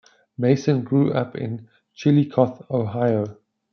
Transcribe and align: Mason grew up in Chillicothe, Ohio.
Mason 0.35 0.83
grew 0.83 1.13
up 1.13 1.35
in 1.37 1.67
Chillicothe, 1.93 2.65
Ohio. 2.71 3.37